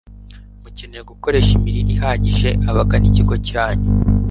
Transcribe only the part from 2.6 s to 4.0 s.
abagana ikigo cyanyu